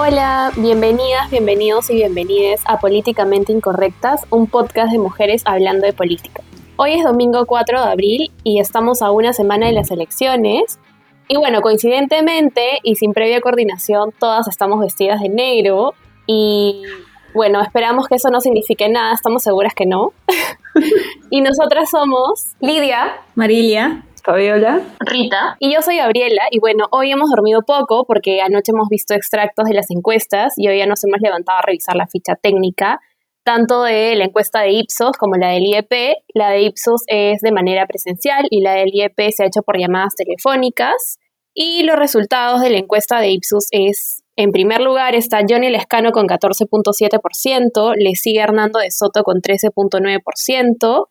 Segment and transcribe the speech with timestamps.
[0.00, 6.40] Hola, bienvenidas, bienvenidos y bienvenidas a Políticamente Incorrectas, un podcast de mujeres hablando de política.
[6.76, 10.78] Hoy es domingo 4 de abril y estamos a una semana de las elecciones.
[11.26, 15.94] Y bueno, coincidentemente y sin previa coordinación, todas estamos vestidas de negro
[16.28, 16.84] y
[17.34, 20.12] bueno, esperamos que eso no signifique nada, estamos seguras que no.
[21.30, 26.42] y nosotras somos Lidia, Marilia, Fabiola, Rita y yo soy Gabriela.
[26.50, 30.68] Y bueno, hoy hemos dormido poco porque anoche hemos visto extractos de las encuestas y
[30.68, 33.00] hoy ya nos hemos levantado a revisar la ficha técnica,
[33.44, 35.92] tanto de la encuesta de Ipsos como la del IEP.
[36.34, 39.78] La de Ipsos es de manera presencial y la del IEP se ha hecho por
[39.78, 41.18] llamadas telefónicas.
[41.54, 46.12] Y los resultados de la encuesta de Ipsos es en primer lugar está Johnny Lescano
[46.12, 51.06] con 14.7%, le sigue Hernando de Soto con 13.9%,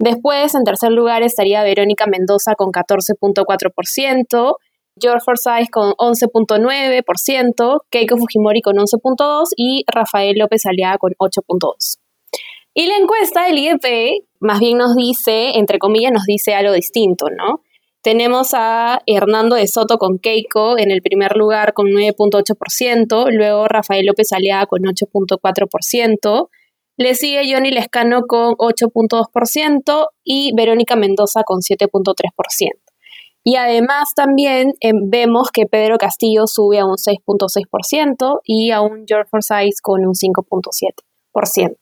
[0.00, 4.56] después en tercer lugar estaría Verónica Mendoza con 14.4%,
[5.00, 11.98] George Forsyth con 11.9%, Keiko Fujimori con 11.2% y Rafael López Aliaga con 8.2%.
[12.74, 17.26] Y la encuesta del IEP más bien nos dice, entre comillas, nos dice algo distinto,
[17.30, 17.62] ¿no?
[18.02, 24.06] Tenemos a Hernando de Soto con Keiko en el primer lugar con 9.8%, luego Rafael
[24.06, 26.48] López Aliaga con 8.4%,
[26.96, 32.70] le sigue Johnny Lescano con 8.2% y Verónica Mendoza con 7.3%.
[33.42, 39.04] Y además también eh, vemos que Pedro Castillo sube a un 6.6% y a un
[39.06, 41.76] George Forsyth con un 5.7%.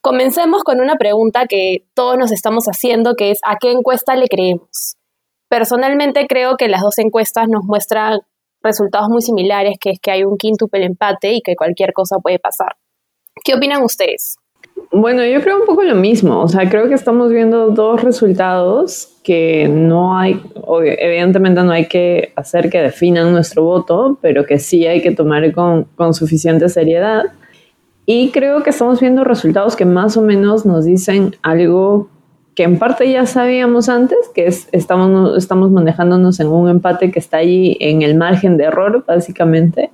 [0.00, 4.28] Comencemos con una pregunta que todos nos estamos haciendo, que es ¿a qué encuesta le
[4.28, 4.96] creemos?
[5.48, 8.20] Personalmente creo que las dos encuestas nos muestran
[8.62, 12.38] resultados muy similares, que es que hay un quíntuple empate y que cualquier cosa puede
[12.38, 12.76] pasar.
[13.44, 14.36] ¿Qué opinan ustedes?
[14.92, 16.40] Bueno, yo creo un poco lo mismo.
[16.40, 20.40] O sea, creo que estamos viendo dos resultados que no hay,
[20.98, 25.52] evidentemente no hay que hacer que definan nuestro voto, pero que sí hay que tomar
[25.52, 27.24] con, con suficiente seriedad.
[28.04, 32.08] Y creo que estamos viendo resultados que más o menos nos dicen algo
[32.54, 37.18] que en parte ya sabíamos antes, que es, estamos, estamos manejándonos en un empate que
[37.18, 39.90] está ahí en el margen de error, básicamente,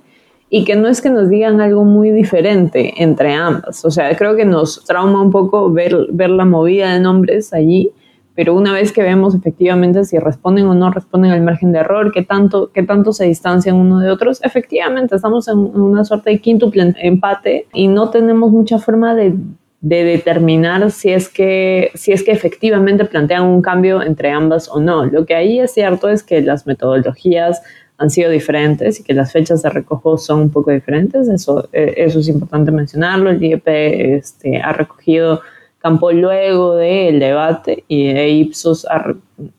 [0.55, 3.83] y que no es que nos digan algo muy diferente entre ambas.
[3.85, 7.89] O sea, creo que nos trauma un poco ver, ver la movida de nombres allí,
[8.35, 12.11] pero una vez que vemos efectivamente si responden o no responden al margen de error,
[12.11, 16.39] qué tanto, qué tanto se distancian uno de otros, efectivamente estamos en una suerte de
[16.39, 19.35] quinto empate y no tenemos mucha forma de
[19.83, 24.79] de determinar si es, que, si es que efectivamente plantean un cambio entre ambas o
[24.79, 25.03] no.
[25.03, 27.61] Lo que ahí es cierto es que las metodologías
[27.97, 31.93] han sido diferentes y que las fechas de recojo son un poco diferentes, eso, eh,
[31.97, 33.29] eso es importante mencionarlo.
[33.29, 35.41] El IEP este, ha recogido
[35.79, 39.13] campo luego del debate y Ipsos ha,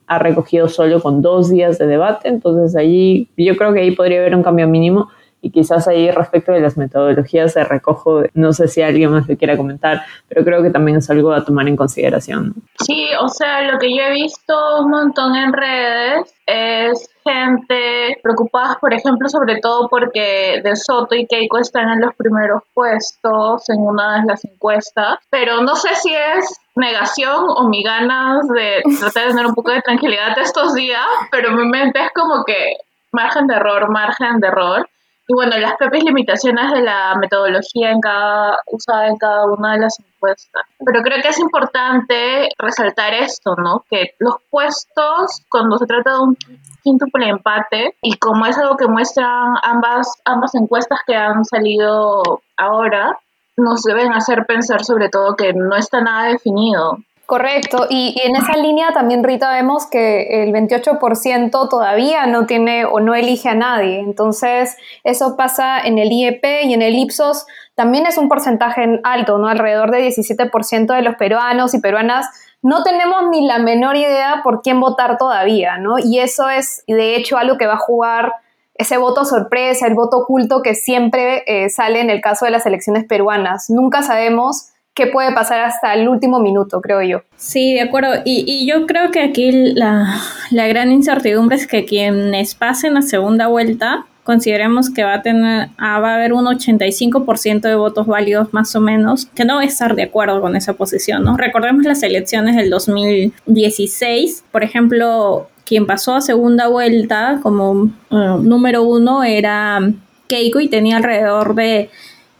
[0.07, 4.19] ha, recogido solo con dos días de debate, entonces allí yo creo que ahí podría
[4.19, 5.09] haber un cambio mínimo
[5.45, 9.37] y quizás ahí respecto de las metodologías de recojo, no sé si alguien más le
[9.37, 12.55] quiera comentar, pero creo que también es algo a tomar en consideración.
[12.79, 18.79] Sí, o sea, lo que yo he visto un montón en redes es gente preocupada,
[18.81, 23.81] por ejemplo, sobre todo porque De Soto y Keiko están en los primeros puestos en
[23.81, 29.25] una de las encuestas, pero no sé si es negación o mi ganas de tratar
[29.25, 32.77] de tener un poco de tranquilidad estos días, pero mi mente es como que
[33.11, 34.89] margen de error, margen de error.
[35.27, 39.79] Y bueno, las propias limitaciones de la metodología en cada, usada en cada una de
[39.79, 40.63] las encuestas.
[40.85, 43.83] Pero creo que es importante resaltar esto, ¿no?
[43.89, 46.37] Que los puestos, cuando se trata de un
[46.83, 53.17] quíntuple empate, y como es algo que muestran ambas, ambas encuestas que han salido ahora,
[53.57, 56.99] nos deben hacer pensar sobre todo que no está nada definido.
[57.25, 62.99] Correcto, y, en esa línea también, Rita, vemos que el 28% todavía no tiene o
[62.99, 63.99] no elige a nadie.
[63.99, 69.39] Entonces, eso pasa en el IEP y en el Ipsos también es un porcentaje alto,
[69.39, 69.47] ¿no?
[69.47, 72.27] Alrededor de 17% de los peruanos y peruanas
[72.61, 75.99] no tenemos ni la menor idea por quién votar todavía, ¿no?
[75.99, 78.33] Y eso es, de hecho, algo que va a jugar
[78.75, 82.65] ese voto sorpresa, el voto oculto que siempre eh, sale en el caso de las
[82.65, 83.69] elecciones peruanas.
[83.69, 87.21] Nunca sabemos qué puede pasar hasta el último minuto, creo yo.
[87.35, 88.21] Sí, de acuerdo.
[88.23, 90.21] Y, yo creo que aquí la,
[90.51, 95.99] gran incertidumbre es que quienes pasen la segunda vuelta, consideremos que va a tener, ah,
[95.99, 99.65] va a haber un 85% de votos válidos más o menos, que no va a
[99.65, 101.35] estar de acuerdo con esa posición, ¿no?
[101.37, 108.83] Recordemos las elecciones del 2016, por ejemplo, quien pasó a segunda vuelta como eh, número
[108.83, 109.79] uno era
[110.27, 111.89] Keiko y tenía alrededor de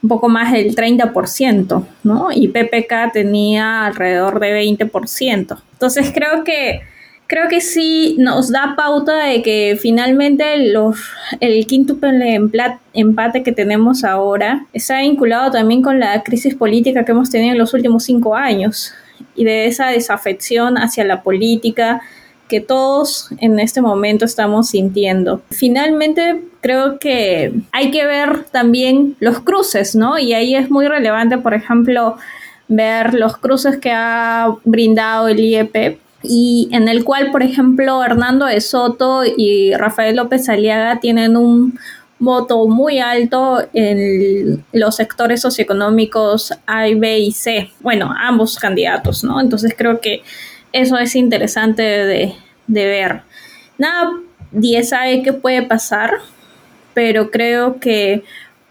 [0.06, 2.30] un poco más del 30%, ¿no?
[2.32, 5.58] Y PPK tenía alrededor de 20%.
[5.74, 6.82] Entonces creo que
[7.26, 11.00] creo que sí nos da pauta de que finalmente los,
[11.40, 12.40] el quíntuple
[12.94, 17.58] empate que tenemos ahora está vinculado también con la crisis política que hemos tenido en
[17.58, 18.94] los últimos cinco años
[19.36, 22.02] y de esa desafección hacia la política
[22.48, 25.42] que todos en este momento estamos sintiendo.
[25.50, 30.18] Finalmente, creo que hay que ver también los cruces, ¿no?
[30.20, 32.18] Y ahí es muy relevante, por ejemplo,
[32.68, 38.46] ver los cruces que ha brindado el IEP y en el cual, por ejemplo, Hernando
[38.46, 41.78] de Soto y Rafael López Aliaga tienen un
[42.18, 47.70] voto muy alto en los sectores socioeconómicos A, B y C.
[47.82, 49.40] Bueno, ambos candidatos, ¿no?
[49.40, 50.24] Entonces creo que
[50.76, 52.36] eso es interesante de,
[52.68, 53.22] de ver.
[53.78, 54.12] Nada,
[54.52, 56.12] 10 sabe qué puede pasar,
[56.94, 58.24] pero creo que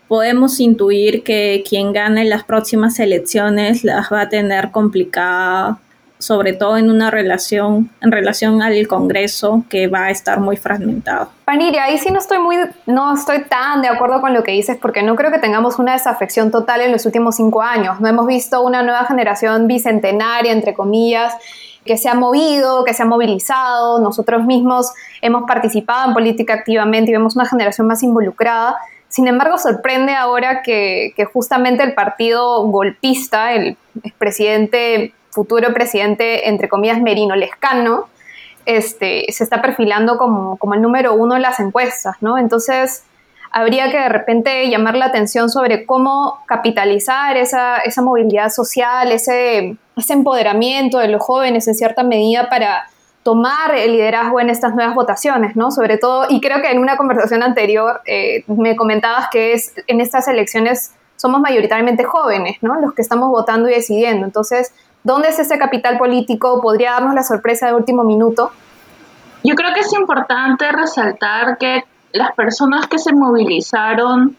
[0.06, 5.78] podemos intuir que quien gane las próximas elecciones las va a tener complicadas
[6.18, 11.28] sobre todo en una relación, en relación al Congreso que va a estar muy fragmentado.
[11.44, 14.78] Paniria, ahí sí no estoy muy, no estoy tan de acuerdo con lo que dices,
[14.80, 18.00] porque no creo que tengamos una desafección total en los últimos cinco años.
[18.00, 21.34] No hemos visto una nueva generación bicentenaria, entre comillas,
[21.84, 23.98] que se ha movido, que se ha movilizado.
[24.00, 28.76] Nosotros mismos hemos participado en política activamente y vemos una generación más involucrada.
[29.08, 33.76] Sin embargo, sorprende ahora que, justamente el partido golpista, el
[34.18, 38.08] presidente futuro presidente, entre comillas, Merino Lescano,
[38.66, 42.38] este, se está perfilando como, como el número uno en las encuestas, ¿no?
[42.38, 43.04] Entonces,
[43.54, 49.76] habría que de repente llamar la atención sobre cómo capitalizar esa, esa movilidad social, ese,
[49.96, 52.84] ese empoderamiento de los jóvenes en cierta medida para
[53.22, 55.70] tomar el liderazgo en estas nuevas votaciones, ¿no?
[55.70, 60.00] Sobre todo, y creo que en una conversación anterior eh, me comentabas que es en
[60.00, 62.78] estas elecciones somos mayoritariamente jóvenes, ¿no?
[62.80, 64.26] Los que estamos votando y decidiendo.
[64.26, 64.72] Entonces,
[65.04, 66.62] ¿Dónde es ese capital político?
[66.62, 68.50] ¿Podría darnos la sorpresa de último minuto?
[69.44, 74.36] Yo creo que es importante resaltar que las personas que se movilizaron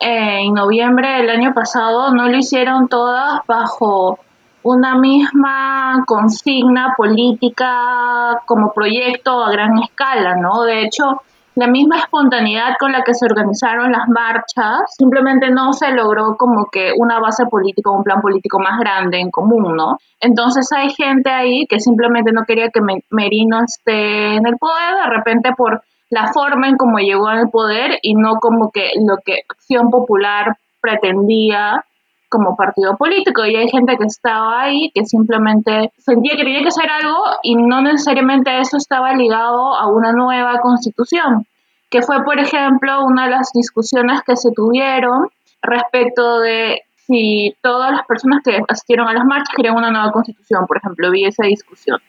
[0.00, 4.18] en noviembre del año pasado no lo hicieron todas bajo
[4.62, 10.62] una misma consigna política como proyecto a gran escala, ¿no?
[10.62, 11.20] De hecho,
[11.54, 16.68] la misma espontaneidad con la que se organizaron las marchas, simplemente no se logró como
[16.72, 19.98] que una base política un plan político más grande en común, ¿no?
[20.18, 22.80] Entonces hay gente ahí que simplemente no quería que
[23.10, 25.82] Merino esté en el poder, de repente por
[26.12, 30.58] la forma en cómo llegó al poder y no como que lo que Acción Popular
[30.78, 31.86] pretendía
[32.28, 36.68] como partido político y hay gente que estaba ahí que simplemente sentía que tenía que
[36.68, 41.46] hacer algo y no necesariamente eso estaba ligado a una nueva constitución,
[41.88, 45.28] que fue por ejemplo una de las discusiones que se tuvieron
[45.62, 50.66] respecto de si todas las personas que asistieron a las marchas querían una nueva constitución,
[50.66, 52.00] por ejemplo, vi esa discusión.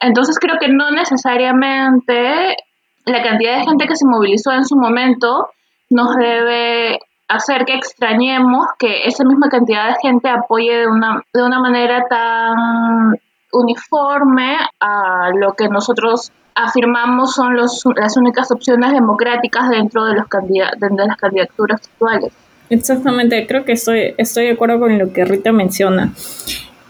[0.00, 2.56] Entonces creo que no necesariamente
[3.04, 5.48] la cantidad de gente que se movilizó en su momento
[5.90, 11.42] nos debe hacer que extrañemos que esa misma cantidad de gente apoye de una, de
[11.42, 13.18] una manera tan
[13.52, 20.26] uniforme a lo que nosotros afirmamos son los, las únicas opciones democráticas dentro de, los
[20.28, 22.32] de las candidaturas actuales.
[22.70, 26.12] Exactamente, creo que estoy, estoy de acuerdo con lo que Rita menciona.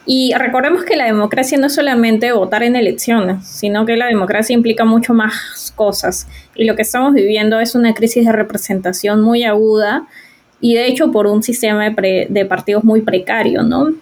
[0.05, 4.55] Y recordemos que la democracia no es solamente votar en elecciones, sino que la democracia
[4.55, 6.27] implica mucho más cosas.
[6.57, 10.07] Y lo que estamos viviendo es una crisis de representación muy aguda
[10.61, 13.93] y de hecho por un sistema de, partidos muy precario, ¿no?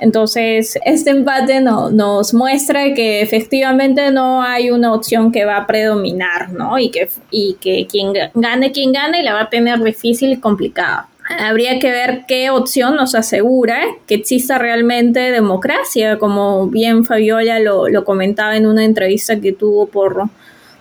[0.00, 5.66] Entonces, este empate no, nos muestra que efectivamente no hay una opción que va a
[5.66, 6.78] predominar, ¿no?
[6.78, 11.08] Y que, y que quien gane, quien gane, la va a tener difícil y complicada.
[11.28, 18.04] Habría que ver qué opción nos asegura que exista realmente democracia, como bien Fabiola lo,
[18.04, 20.22] comentaba en una entrevista que tuvo por,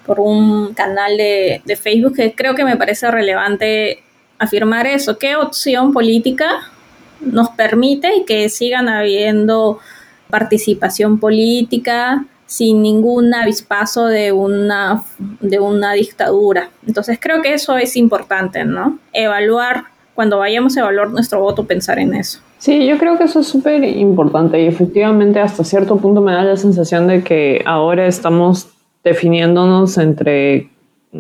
[0.05, 4.03] por un canal de, de Facebook, que creo que me parece relevante
[4.39, 5.17] afirmar eso.
[5.17, 6.71] ¿Qué opción política
[7.19, 9.79] nos permite que sigan habiendo
[10.29, 16.69] participación política sin ningún avispazo de una, de una dictadura?
[16.87, 18.99] Entonces creo que eso es importante, ¿no?
[19.11, 22.39] Evaluar, cuando vayamos a evaluar nuestro voto, pensar en eso.
[22.57, 26.43] Sí, yo creo que eso es súper importante y efectivamente hasta cierto punto me da
[26.43, 28.67] la sensación de que ahora estamos
[29.03, 30.71] definiéndonos entre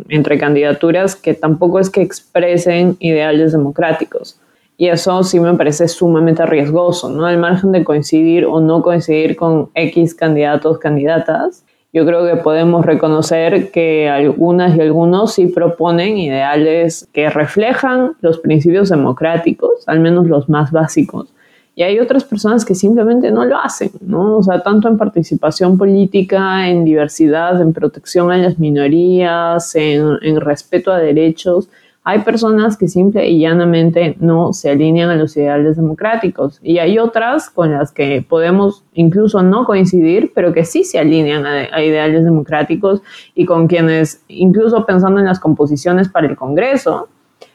[0.09, 4.39] entre candidaturas que tampoco es que expresen ideales democráticos.
[4.79, 7.27] Y eso sí me parece sumamente riesgoso, ¿no?
[7.27, 11.63] Al margen de coincidir o no coincidir con X candidatos, candidatas,
[11.93, 18.39] yo creo que podemos reconocer que algunas y algunos sí proponen ideales que reflejan los
[18.39, 21.33] principios democráticos, al menos los más básicos,
[21.75, 24.37] y hay otras personas que simplemente no lo hacen, ¿no?
[24.37, 30.41] O sea, tanto en participación política, en diversidad, en protección a las minorías, en, en
[30.41, 31.69] respeto a derechos,
[32.09, 36.99] hay personas que simple y llanamente no se alinean a los ideales democráticos y hay
[36.99, 42.23] otras con las que podemos incluso no coincidir, pero que sí se alinean a, ideales
[42.23, 43.01] democráticos
[43.35, 47.09] y con quienes, incluso pensando en las composiciones para el Congreso,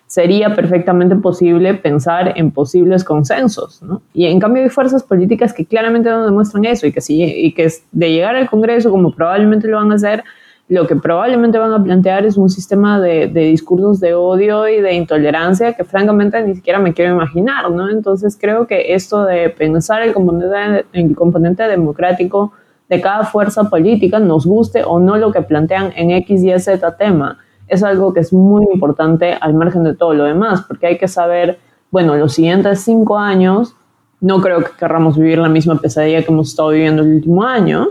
[0.07, 3.83] sería perfectamente posible pensar en posibles consensos.
[3.83, 4.03] ¿no?
[4.13, 7.55] Y en cambio hay fuerzas políticas que claramente no demuestran eso y que, sí, y
[7.55, 10.23] que de llegar al Congreso, como probablemente lo van a hacer,
[10.69, 14.95] lo que probablemente van a plantear es un sistema de, discursos de odio y de
[14.95, 17.91] intolerancia que francamente ni siquiera me quiero imaginar, ¿no?
[17.91, 22.53] Entonces creo que esto de pensar el componente, el componente democrático
[22.89, 26.97] de cada fuerza política, nos guste o no lo que plantean en X, Y, Z
[26.97, 30.99] tema, es algo que es muy importante al margen de todo lo demás, porque hay
[30.99, 31.59] que saber,
[31.91, 33.75] bueno, los siguientes cinco años,
[34.21, 37.89] no creo que querramos vivir la misma pesadilla que hemos estado viviendo el último año,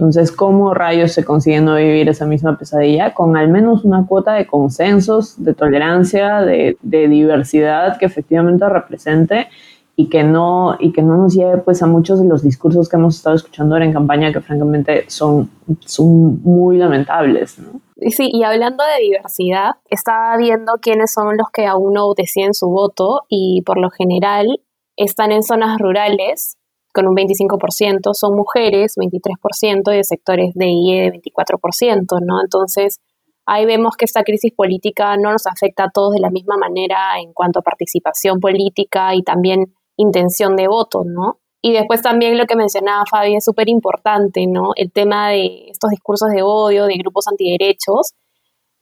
[0.00, 3.12] entonces, ¿cómo rayos se consigue no vivir esa misma pesadilla?
[3.12, 9.48] Con al menos una cuota de consensos, de tolerancia, de, diversidad que efectivamente represente
[9.96, 12.96] y que no y que no nos lleve pues a muchos de los discursos que
[12.96, 17.82] hemos estado escuchando ahora en campaña que francamente son, son muy lamentables, ¿no?
[18.08, 22.70] Sí, y hablando de diversidad, estaba viendo quiénes son los que aún no deciden su
[22.70, 24.62] voto y por lo general
[24.96, 26.56] están en zonas rurales
[26.92, 32.40] con un 25%, son mujeres, 23%, y de sectores de IE, 24%, ¿no?
[32.42, 33.00] Entonces,
[33.46, 37.18] ahí vemos que esta crisis política no nos afecta a todos de la misma manera
[37.20, 41.38] en cuanto a participación política y también intención de voto, ¿no?
[41.62, 44.70] Y después también lo que mencionaba Fabi es súper importante, ¿no?
[44.76, 48.14] El tema de estos discursos de odio, de grupos antiderechos.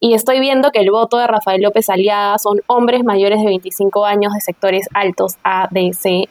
[0.00, 4.04] Y estoy viendo que el voto de Rafael López Aliaga son hombres mayores de 25
[4.04, 6.28] años de sectores altos A, D, C,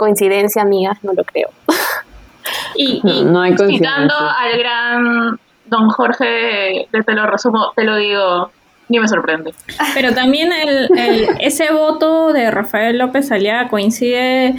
[0.00, 1.50] coincidencia, amigas, no lo creo.
[2.74, 8.50] y, no hay citando al gran don Jorge, te lo resumo, te lo digo,
[8.88, 9.52] ni me sorprende.
[9.92, 10.88] Pero también el,
[11.40, 14.54] ese voto de Rafael López Aliaga coincide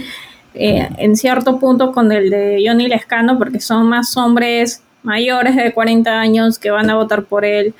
[0.54, 5.72] eh, en cierto punto con el de Johnny Lescano, porque son más hombres mayores de
[5.72, 7.74] 40 años que van a votar por él.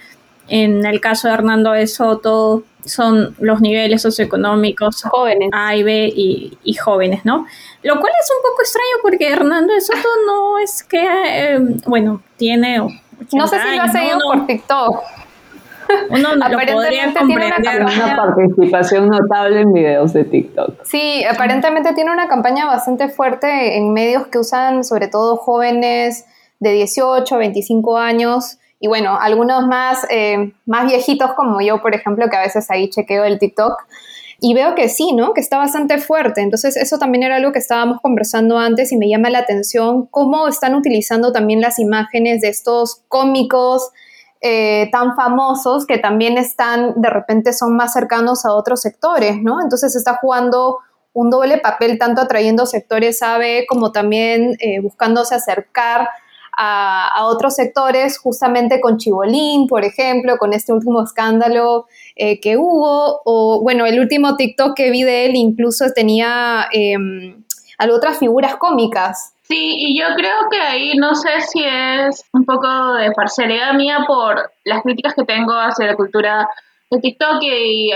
[0.55, 6.13] En el caso de Hernando de Soto, son los niveles socioeconómicos jóvenes A y B
[6.15, 7.47] y, jóvenes, ¿no?
[7.83, 12.21] Lo cual es un poco extraño porque Hernando de Soto no es que, eh, bueno,
[12.37, 12.81] tiene...
[13.33, 15.03] No sé si lo ha seguido por TikTok.
[16.11, 20.85] Uno no aparentemente tiene una, participación notable en videos de TikTok.
[20.85, 26.27] Sí, aparentemente tiene una campaña bastante fuerte en medios que usan sobre todo jóvenes
[26.61, 32.29] de 18, 25 años y bueno, algunos más, eh, más viejitos como yo, por ejemplo,
[32.29, 33.75] que a veces ahí chequeo el TikTok.
[34.41, 35.35] Y veo que sí, ¿no?
[35.35, 36.41] Que está bastante fuerte.
[36.41, 40.49] Entonces, eso también era algo que estábamos conversando antes y me llama la atención cómo
[40.49, 43.93] están utilizando también las imágenes de estos cómicos
[44.41, 49.61] eh, tan famosos que también están, de repente, son más cercanos a otros sectores, ¿no?
[49.63, 50.79] Entonces, está jugando
[51.13, 56.09] un doble papel, tanto atrayendo sectores AB como también eh, buscándose acercar
[56.65, 63.21] a, otros sectores, justamente con Chibolín, por ejemplo, con este último escándalo eh, que hubo,
[63.25, 66.97] o bueno, el último TikTok que vi de él incluso tenía eh,
[67.91, 69.35] otras figuras cómicas.
[69.43, 74.05] Sí, y yo creo que ahí no sé si es un poco de parcialidad mía
[74.07, 76.49] por las críticas que tengo hacia la cultura
[76.91, 77.91] de TikTok y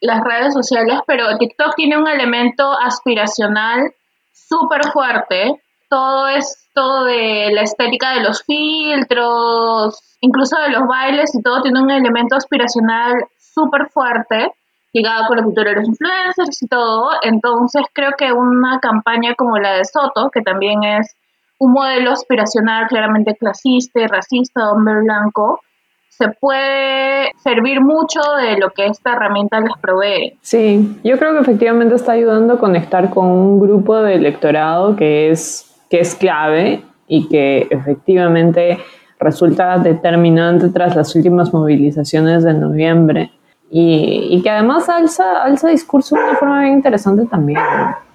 [0.00, 3.92] las redes sociales, pero TikTok tiene un elemento aspiracional
[4.32, 5.62] súper fuerte.
[5.90, 11.62] Todo es todo de la estética de los filtros, incluso de los bailes y todo
[11.62, 14.52] tiene un elemento aspiracional súper fuerte,
[14.92, 17.10] ligado con la cultura de los influencers y todo.
[17.22, 21.14] Entonces creo que una campaña como la de Soto, que también es
[21.58, 25.60] un modelo aspiracional claramente clasista y racista, hombre blanco,
[26.08, 30.38] se puede servir mucho de lo que esta herramienta les provee.
[30.42, 35.30] Sí, yo creo que efectivamente está ayudando a conectar con un grupo de electorado que
[35.30, 38.78] es que es clave y que efectivamente
[39.18, 43.30] resulta determinante tras las últimas movilizaciones de noviembre
[43.72, 47.60] y, que además alza, alza discurso de una forma bien interesante también.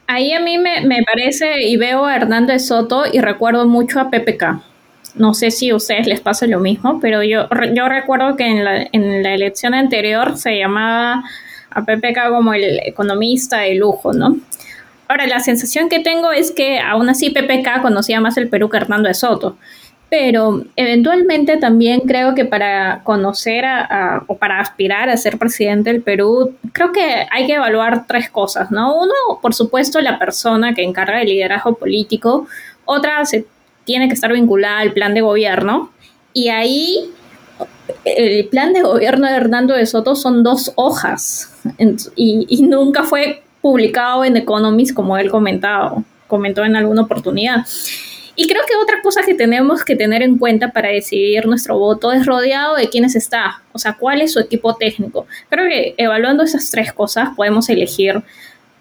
[0.08, 4.62] Ahí a mí me, parece y veo a Hernández Soto y recuerdo mucho a PPK.
[5.16, 8.66] No sé si a ustedes les pasa lo mismo, pero yo, yo recuerdo que en
[8.66, 11.24] la, en la elección anterior se llamaba
[11.70, 14.36] a PPK como el economista de lujo, ¿no?
[15.08, 18.78] Ahora, la sensación que tengo es que aún así PPK conocía más el Perú que
[18.78, 19.58] Hernando de Soto.
[20.10, 23.66] pero eventualmente también creo que para conocer
[24.28, 28.72] o para aspirar a ser presidente del Perú, creo que hay que evaluar tres cosas,
[28.72, 28.96] ¿no?
[28.96, 32.48] Uno, por supuesto, la persona que encarga el liderazgo político.
[32.86, 33.46] Otra, se
[33.84, 35.92] tiene que estar vinculada al plan de gobierno.
[36.34, 37.12] Y ahí,
[38.06, 41.52] el plan de gobierno de Hernando de Soto son dos hojas
[42.16, 47.66] y nunca fue publicado en Economist como él comentado, comentó en alguna oportunidad.
[48.36, 52.12] Y creo que otra cosa que tenemos que tener en cuenta para decidir nuestro voto
[52.12, 55.26] es rodeado de quiénes está, o sea, cuál es su equipo técnico.
[55.50, 58.22] Creo que evaluando esas tres cosas podemos elegir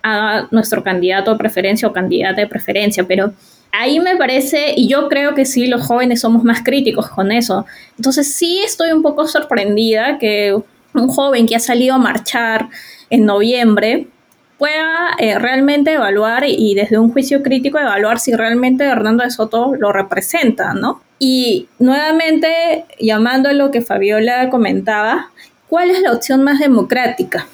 [0.03, 3.33] a nuestro candidato de preferencia o candidata de preferencia, pero
[3.73, 7.65] ahí me parece, y yo creo que sí, los jóvenes somos más críticos con eso.
[7.97, 10.55] Entonces sí estoy un poco sorprendida que
[10.93, 12.69] un joven que ha salido a marchar
[13.09, 14.09] en noviembre
[14.59, 19.75] pueda eh, realmente evaluar y desde un juicio crítico evaluar si realmente Hernando de Soto
[19.77, 21.03] lo representa, ¿no?
[21.19, 25.31] Y nuevamente, llamando a lo que Fabiola comentaba,
[25.69, 27.47] ¿cuál es la opción más democrática?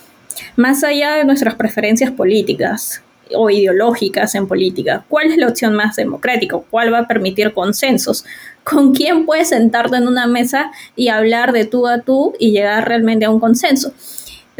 [0.57, 3.03] Más allá de nuestras preferencias políticas
[3.33, 6.59] o ideológicas en política, ¿cuál es la opción más democrática?
[6.71, 8.25] ¿Cuál va a permitir consensos?
[8.65, 12.89] ¿Con quién puedes sentarte en una mesa y hablar de tú a tú y llegar
[12.89, 13.93] realmente a un consenso?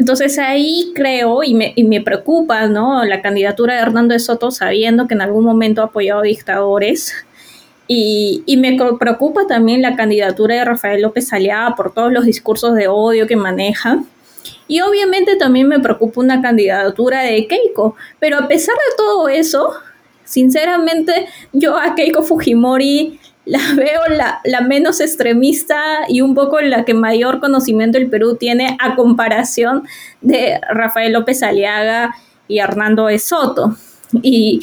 [0.01, 3.05] Entonces ahí creo y me, y me, preocupa ¿no?
[3.05, 7.13] la candidatura de Hernando de Soto sabiendo que en algún momento ha apoyado dictadores
[7.87, 12.73] y, y, me preocupa también la candidatura de Rafael López Aliaga por todos los discursos
[12.73, 13.99] de odio que maneja.
[14.67, 19.71] Y obviamente también me preocupa una candidatura de Keiko, pero a pesar de todo eso,
[20.23, 23.19] sinceramente yo a Keiko Fujimori
[23.51, 28.37] la veo la, la, menos extremista y un poco la que mayor conocimiento el Perú
[28.37, 29.83] tiene a comparación
[30.21, 32.15] de Rafael López Aliaga
[32.47, 33.75] y Hernando de Soto.
[34.21, 34.61] Y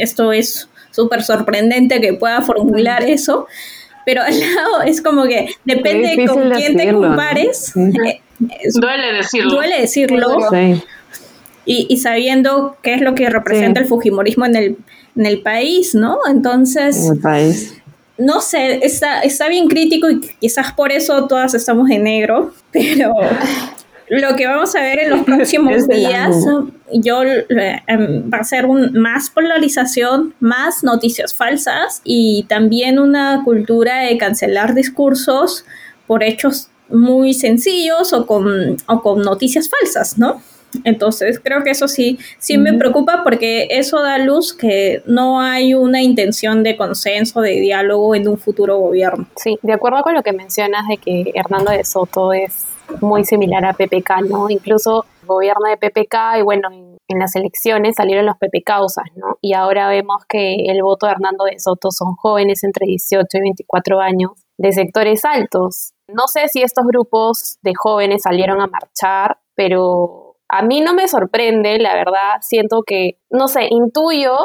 [0.00, 3.46] esto es súper sorprendente que pueda formular eso,
[4.04, 7.72] pero al lado es como que depende con quién te compares.
[7.76, 8.20] Eh,
[8.74, 9.54] duele decirlo.
[9.54, 10.38] Duele decirlo.
[11.66, 14.76] Y, y, sabiendo qué es lo que representa el Fujimorismo en el
[15.16, 16.18] en el país, ¿no?
[16.28, 17.10] Entonces,
[18.16, 23.12] no sé, está, está bien crítico y quizás por eso todas estamos en negro, pero
[24.08, 26.36] lo que vamos a ver en los próximos días,
[26.92, 34.00] yo em, va a ser un, más polarización, más noticias falsas y también una cultura
[34.00, 35.64] de cancelar discursos
[36.06, 40.42] por hechos muy sencillos o con, o con noticias falsas, ¿no?
[40.84, 45.74] Entonces, creo que eso sí, sí me preocupa porque eso da luz que no hay
[45.74, 49.26] una intención de consenso, de diálogo en un futuro gobierno.
[49.36, 52.66] Sí, de acuerdo con lo que mencionas de que Hernando de Soto es
[53.00, 54.50] muy similar a PPK, ¿no?
[54.50, 58.70] Incluso el gobierno de PPK y bueno, en, las elecciones salieron los PPK,
[59.16, 59.38] ¿no?
[59.40, 63.40] Y ahora vemos que el voto de Hernando de Soto son jóvenes entre 18 y
[63.40, 65.92] 24 años de sectores altos.
[66.08, 71.08] No sé si estos grupos de jóvenes salieron a marchar, pero a mí no me
[71.08, 74.36] sorprende, la verdad, siento que, no sé, intuyo,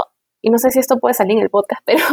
[0.41, 2.03] y no sé si esto puede salir en el podcast, pero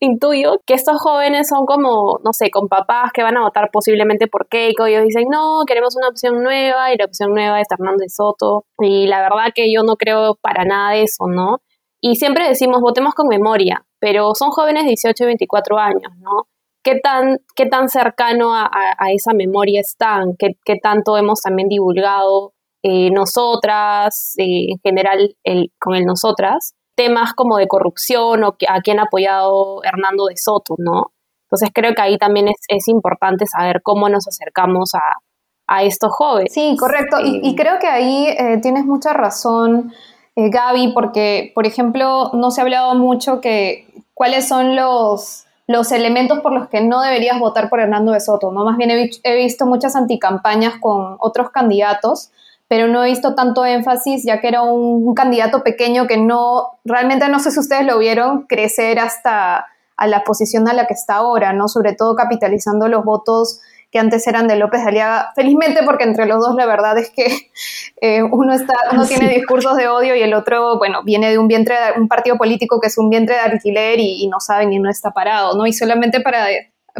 [0.00, 4.26] intuyo que estos jóvenes son como, no sé, con papás que van a votar posiblemente
[4.26, 8.14] por Keiko, ellos dicen, no, queremos una opción nueva, y la opción nueva es Hernández
[8.16, 11.58] Soto, y la verdad que yo no creo para nada de eso, ¿no?
[12.00, 16.48] Y siempre decimos, votemos con memoria, pero son jóvenes de 18 y 24 años, ¿no?
[16.82, 18.68] ¿Qué tan, qué tan cercano a,
[19.10, 20.34] esa memoria están?
[20.38, 22.53] ¿Qué, ¿Qué tanto hemos también divulgado
[22.86, 28.80] eh, nosotras, eh, en general el, con el nosotras, temas como de corrupción o a
[28.82, 31.12] quién ha apoyado Hernando de Soto, ¿no?
[31.46, 36.52] Entonces creo que ahí también es, importante saber cómo nos acercamos a, estos jóvenes.
[36.52, 37.16] Sí, correcto.
[37.24, 39.94] Y, eh, creo que ahí tienes mucha razón,
[40.36, 46.40] Gaby, porque, por ejemplo, no se ha hablado mucho que cuáles son los, los elementos
[46.40, 48.62] por los que no deberías votar por Hernando de Soto, ¿no?
[48.62, 52.30] Más bien he, he visto muchas anticampañas con otros candidatos
[52.68, 57.28] pero no he visto tanto énfasis, ya que era un, candidato pequeño que no, realmente
[57.28, 61.16] no sé si ustedes lo vieron crecer hasta a la posición a la que está
[61.16, 61.68] ahora, ¿no?
[61.68, 63.60] Sobre todo capitalizando los votos
[63.92, 67.26] que antes eran de López Aliaga, felizmente porque entre los dos la verdad es que
[68.00, 71.46] eh, uno, está, uno tiene discursos de odio y el otro, bueno, viene de un
[71.46, 74.80] vientre, un partido político que es un vientre de alquiler y, y no saben y
[74.80, 75.66] no está parado, ¿no?
[75.66, 76.48] Y solamente para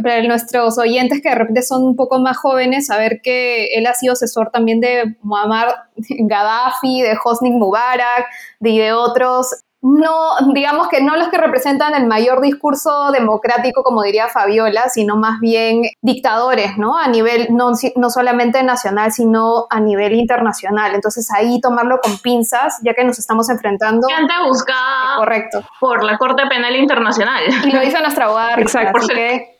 [0.01, 3.93] para nuestros oyentes que de repente son un poco más jóvenes, saber que él ha
[3.93, 8.25] sido asesor también de Muammar Gaddafi, de Hosni Mubarak,
[8.59, 14.01] de, de otros no, digamos que no los que representan el mayor discurso democrático, como
[14.01, 16.97] diría Fabiola, sino más bien dictadores, ¿no?
[16.97, 20.95] A nivel no, no solamente nacional, sino a nivel internacional.
[20.95, 24.07] Entonces ahí tomarlo con pinzas, ya que nos estamos enfrentando.
[24.07, 25.61] Gente buscada correcto.
[25.79, 27.43] por la Corte Penal Internacional.
[27.63, 28.97] Y lo dice nuestra abogada, Exacto.
[28.97, 29.54] así que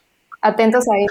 [0.45, 1.05] atentos ahí.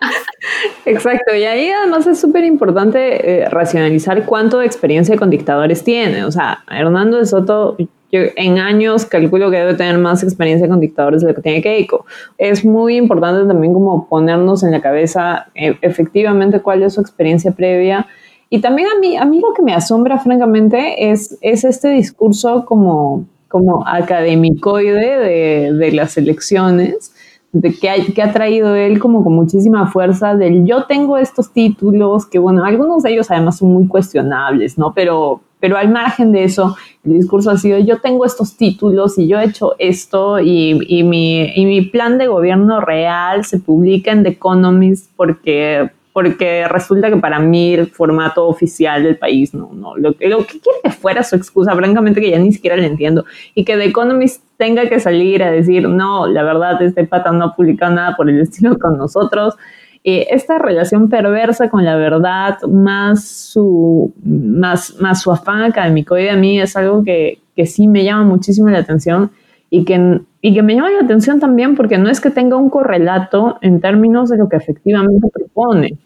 [0.86, 6.24] Exacto, y ahí además es súper importante eh, racionalizar cuánto experiencia con dictadores tiene.
[6.24, 7.76] O sea, Hernando de Soto
[8.14, 11.60] yo en años calculo que debe tener más experiencia con dictadores de lo que tiene
[11.60, 12.06] Keiko.
[12.38, 17.50] Es muy importante también como ponernos en la cabeza eh, efectivamente cuál es su experiencia
[17.50, 18.06] previa.
[18.50, 22.64] Y también a mí, a mí lo que me asombra francamente es, es este discurso
[22.66, 23.84] como, como
[24.92, 27.13] de, de las elecciones
[27.54, 32.40] de que, ha traído él como con muchísima fuerza del yo tengo estos títulos, que
[32.40, 34.92] bueno, algunos de ellos además son muy cuestionables, ¿no?
[34.92, 39.28] Pero, pero al margen de eso, el discurso ha sido yo tengo estos títulos y
[39.28, 44.10] yo he hecho esto y, y, mi, y mi plan de gobierno real se publica
[44.10, 49.70] en The Economist porque porque resulta que para mí el formato oficial del país no,
[49.74, 52.86] no, lo, lo que quiere que fuera su excusa, francamente que ya ni siquiera le
[52.86, 57.32] entiendo, y que The Economist tenga que salir a decir, no, la verdad, este pata
[57.32, 59.56] no ha publicado nada por el estilo con nosotros,
[60.04, 66.28] eh, esta relación perversa con la verdad, más su, más, más su afán académico, y
[66.28, 69.32] a mí es algo que, que sí me llama muchísimo la atención,
[69.74, 72.70] y que, y que me llama la atención también porque no es que tenga un
[72.70, 75.98] correlato en términos de lo que efectivamente propone.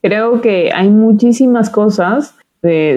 [0.00, 2.34] Creo que hay muchísimas cosas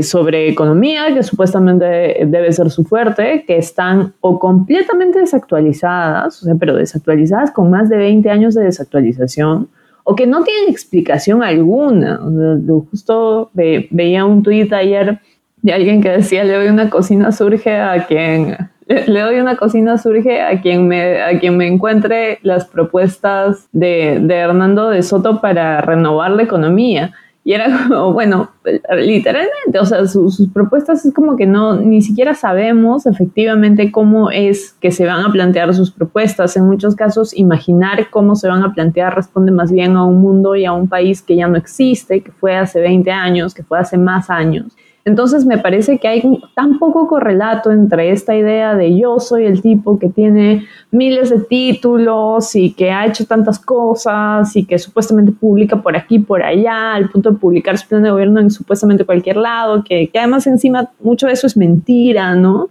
[0.01, 1.85] sobre economía, que supuestamente
[2.25, 7.89] debe ser su fuerte, que están o completamente desactualizadas, o sea, pero desactualizadas con más
[7.89, 9.67] de 20 años de desactualización,
[10.05, 12.19] o que no tienen explicación alguna.
[12.23, 15.19] O justo ve, veía un tuit ayer
[15.61, 19.97] de alguien que decía, le doy una cocina surge a quien le doy una cocina
[19.97, 25.41] surge a quien me, a quien me encuentre las propuestas de, de Hernando de Soto
[25.41, 27.13] para renovar la economía.
[27.45, 28.51] Y era como, bueno,
[28.95, 34.31] literalmente, o sea, sus, sus, propuestas es como que no, ni siquiera sabemos efectivamente cómo
[34.31, 36.55] es que se van a plantear sus propuestas.
[36.55, 40.55] En muchos casos, imaginar cómo se van a plantear responde más bien a un mundo
[40.55, 43.77] y a un país que ya no existe, que fue hace 20 años, que fue
[43.77, 44.73] hace más años.
[45.05, 49.61] Entonces me parece que hay tan poco correlato entre esta idea de yo soy el
[49.61, 55.33] tipo que tiene miles de títulos y que ha hecho tantas cosas y que supuestamente
[55.33, 59.03] publica por aquí, por allá, al punto de publicar su plan de gobierno en supuestamente
[59.03, 62.69] cualquier lado, que, que además encima mucho de eso es mentira, ¿no?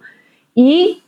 [0.55, 1.03] Y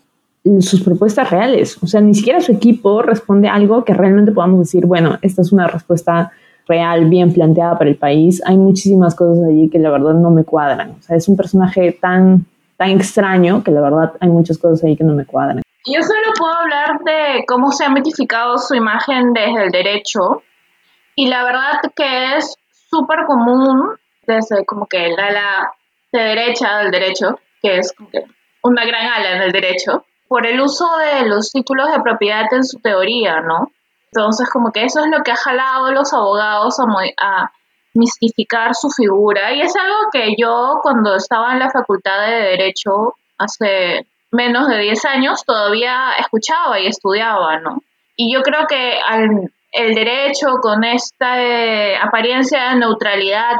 [0.60, 4.58] sus propuestas reales, o sea, ni siquiera su equipo responde a algo que realmente podamos
[4.58, 6.32] decir, bueno, esta es una respuesta
[6.66, 10.44] real, bien planteada para el país, hay muchísimas cosas allí que la verdad no me
[10.44, 10.96] cuadran.
[10.98, 12.46] O sea, es un personaje tan,
[12.76, 15.62] tan extraño que la verdad hay muchas cosas ahí que no me cuadran.
[15.86, 20.42] Yo solo puedo hablar de cómo se ha mitificado su imagen desde el derecho
[21.14, 22.56] y la verdad que es
[22.88, 23.96] súper común
[24.26, 25.72] desde como que el ala
[26.10, 28.24] de derecha del derecho, que es como que
[28.62, 32.64] una gran ala en el derecho, por el uso de los títulos de propiedad en
[32.64, 33.70] su teoría, ¿no?
[34.14, 36.84] Entonces, como que eso es lo que ha jalado a los abogados a,
[37.18, 37.52] a,
[37.94, 39.52] mistificar su figura.
[39.52, 44.78] Y es algo que yo, cuando estaba en la facultad de Derecho, hace menos de
[44.78, 47.78] 10 años, todavía escuchaba y estudiaba, ¿no?
[48.16, 53.56] Y yo creo que al, el derecho, con esta eh, apariencia de neutralidad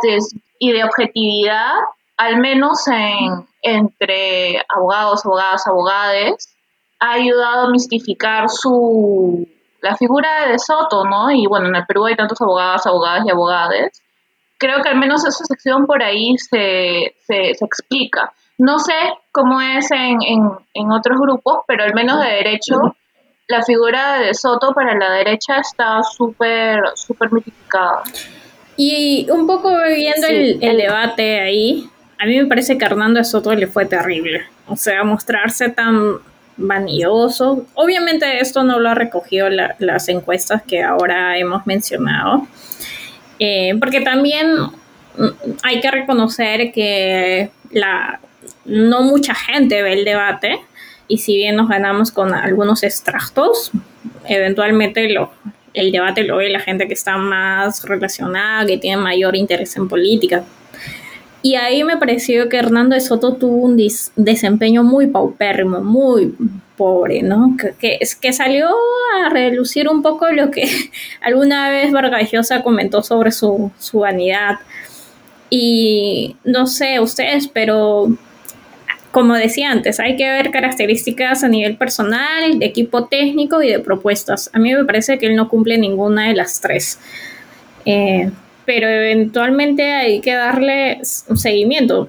[0.59, 1.75] y de objetividad,
[2.17, 6.55] al menos en, entre abogados, abogadas, abogades,
[7.01, 9.47] ha ayudado a mistificar su
[9.85, 11.31] la figura de Soto, ¿no?
[11.31, 14.03] Y bueno, en el Perú hay tantos abogados, abogadas y abogades.
[14.57, 18.33] Creo que al menos esa sección por ahí se, se, se explica.
[18.57, 18.95] No sé
[19.31, 22.97] cómo es en, en, en, otros grupos, pero al menos de derecho,
[23.47, 28.05] la figura de Soto para la derecha está súper, súper mitificada.
[28.79, 32.89] Y un poco viendo sí, el, el debate ahí, a mí me parece que a
[32.89, 34.47] Hernando de Soto le fue terrible.
[34.67, 36.21] O sea, mostrarse tan
[36.57, 37.67] vanidoso.
[37.75, 42.47] Obviamente esto no lo ha recogido la, las encuestas que ahora hemos mencionado,
[43.39, 44.47] eh, porque también
[45.63, 48.21] hay que reconocer que la,
[48.65, 50.61] no mucha gente ve el debate
[51.09, 53.71] y si bien nos ganamos con algunos extractos,
[54.27, 55.33] eventualmente lo,
[55.75, 59.89] el debate lo ve la gente que está más relacionada, que tiene mayor interés en
[59.89, 60.45] política.
[61.45, 63.77] Y ahí me pareció que Hernando de Soto tuvo un
[64.17, 66.35] desempeño muy paupérrimo, muy
[66.75, 67.55] pobre, ¿no?
[67.61, 68.71] Que, que, que salió
[69.23, 70.67] a relucir un poco lo que
[71.21, 74.61] alguna vez Vargas Llosa comentó sobre su, su vanidad.
[75.51, 78.09] Y no sé ustedes, pero
[79.11, 83.81] como decía antes, hay que ver características a nivel personal, de equipo técnico y de
[83.81, 84.49] propuestas.
[84.55, 86.99] A mí me parece que él no cumple ninguna de las tres.
[87.85, 88.31] Eh,
[88.65, 92.09] pero eventualmente hay que darle un seguimiento.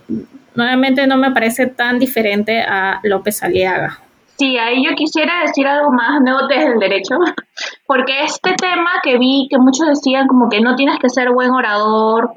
[0.56, 4.00] Nuevamente no me parece tan diferente a López Aliaga.
[4.38, 7.15] Sí, ahí yo quisiera decir algo más nuevo desde el derecho,
[7.88, 11.52] porque este tema que vi que muchos decían como que no tienes que ser buen
[11.52, 12.32] orador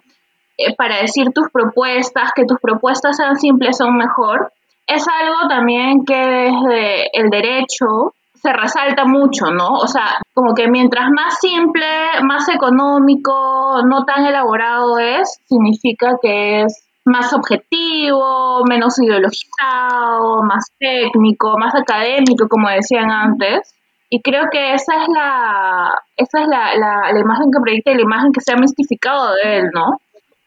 [0.57, 4.53] eh, para decir tus propuestas, que tus propuestas sean simples son mejor,
[4.87, 9.69] es algo también que desde el derecho se resalta mucho, ¿no?
[9.69, 11.87] O sea, como que mientras más simple,
[12.23, 21.59] más económico, no tan elaborado es, significa que es más objetivo, menos ideologizado, más técnico,
[21.59, 23.75] más académico, como decían antes.
[24.11, 28.03] Y creo que esa es la, esa es la, la, imagen que proyecta y la
[28.03, 29.99] imagen que se ha mistificado de él, ¿no?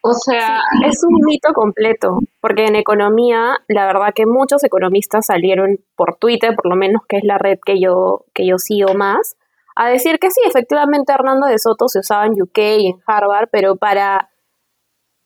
[0.04, 5.78] O sea, es un mito completo, porque en economía, la verdad que muchos economistas salieron
[5.94, 9.36] por Twitter, por lo menos que es la red que yo, que yo sigo más,
[9.76, 13.48] a decir que sí, efectivamente Hernando de Soto se usaba en UK y en Harvard,
[13.52, 14.30] pero para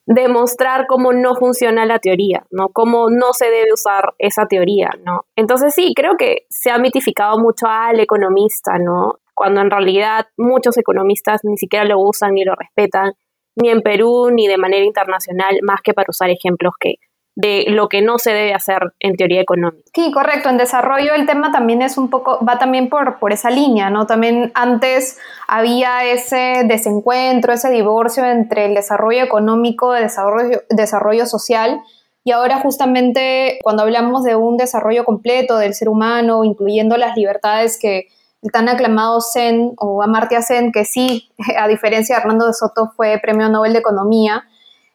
[0.05, 2.69] demostrar cómo no funciona la teoría, ¿no?
[2.69, 5.25] Cómo no se debe usar esa teoría, ¿no?
[5.35, 9.15] Entonces sí, creo que se ha mitificado mucho al economista, ¿no?
[9.33, 13.13] Cuando en realidad muchos economistas ni siquiera lo usan ni lo respetan
[13.57, 16.95] ni en Perú ni de manera internacional, más que para usar ejemplos que
[17.37, 19.83] de lo que no se debe hacer en teoría económica.
[19.93, 20.49] Sí, correcto.
[20.49, 24.07] En desarrollo el tema también es un poco, va también por, por esa línea, ¿no?
[24.07, 31.81] También antes había ese desencuentro, ese divorcio entre el desarrollo económico el desarrollo, desarrollo social.
[32.23, 37.77] Y ahora justamente cuando hablamos de un desarrollo completo del ser humano, incluyendo las libertades
[37.79, 38.07] que,
[38.41, 42.91] el tan aclamado Sen o Amartya Sen, que sí, a diferencia de Hernando de Soto,
[42.95, 44.43] fue premio Nobel de Economía,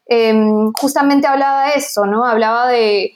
[0.06, 2.24] em, justamente hablaba de eso, ¿no?
[2.24, 3.12] Hablaba de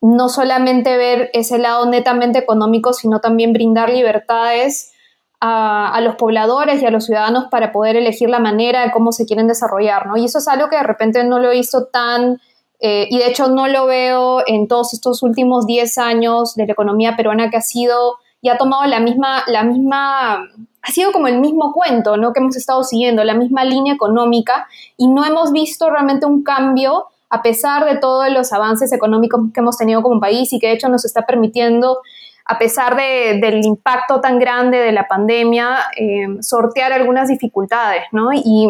[0.00, 4.92] no solamente ver ese lado netamente económico, sino también brindar libertades
[5.40, 9.26] a, los pobladores y a los ciudadanos para poder elegir la manera de cómo se
[9.26, 10.16] quieren desarrollar, ¿no?
[10.16, 12.40] Y eso es algo que de repente no lo visto tan,
[12.80, 16.72] eh, y de hecho no lo veo en todos estos últimos 10 años de la
[16.72, 20.34] economía peruana que ha sido y ha tomado la misma, la misma,
[20.82, 22.32] ha sido como el mismo cuento, ¿no?
[22.32, 27.06] Que hemos estado siguiendo, la misma línea económica y no hemos visto realmente un cambio
[27.28, 30.74] a pesar de todos los avances económicos que hemos tenido como país y que de
[30.74, 31.98] hecho nos está permitiendo,
[32.44, 38.32] a pesar del impacto tan grande de la pandemia, eh, sortear algunas dificultades, ¿no?
[38.32, 38.68] Y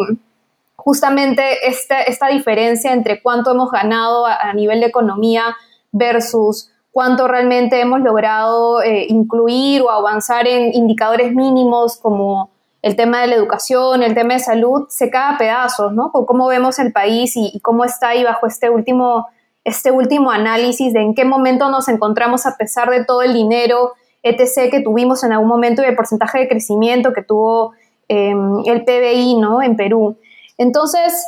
[0.75, 5.55] justamente esta, esta diferencia entre cuánto hemos ganado a nivel de economía
[5.91, 12.49] versus cuánto realmente hemos logrado eh, incluir o avanzar en indicadores mínimos como
[12.81, 16.11] el tema de la educación, el tema de salud, se cae a pedazos, ¿no?
[16.11, 19.27] cómo vemos el país y, cómo está ahí bajo este último,
[19.63, 23.91] este último análisis de en qué momento nos encontramos a pesar de todo el dinero,
[24.23, 27.73] etc., que tuvimos en algún momento y el porcentaje de crecimiento que tuvo
[28.07, 29.61] em, el PBI, ¿no?
[29.61, 30.17] En Perú.
[30.57, 31.27] Entonces,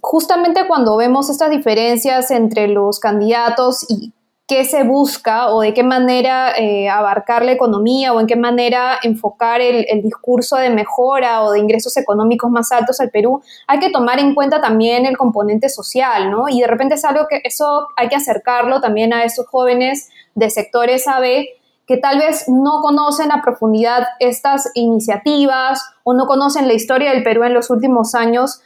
[0.00, 4.12] justamente cuando vemos estas diferencias entre los candidatos y
[4.46, 8.98] qué se busca o de qué manera eh, abarcar la economía o en qué manera
[9.02, 13.90] enfocar el, discurso de mejora o de ingresos económicos más altos al Perú, hay que
[13.90, 16.48] tomar en cuenta también el componente social, ¿no?
[16.48, 20.50] Y de repente es algo que eso hay que acercarlo también a esos jóvenes de
[20.50, 21.46] sectores AB
[21.86, 27.22] que tal vez no conocen a profundidad estas iniciativas o no conocen la historia del
[27.22, 28.60] Perú en los últimos años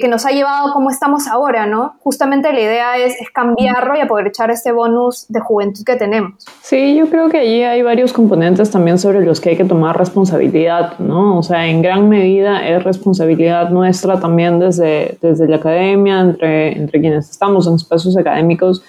[0.00, 1.94] que, nos ha llevado como estamos ahora, ¿no?
[2.00, 6.34] Justamente la idea es, cambiarlo y aprovechar este bonus de juventud que tenemos.
[6.60, 9.98] Sí, yo creo que allí hay varios componentes también sobre los que hay que tomar
[9.98, 11.38] responsabilidad, ¿no?
[11.38, 17.00] O sea, en gran medida es responsabilidad nuestra también desde, desde la academia, entre, entre
[17.00, 18.84] quienes estamos en espacios académicos,